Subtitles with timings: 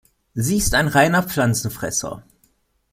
[0.33, 2.23] Sie ist ein reiner Pflanzenfresser.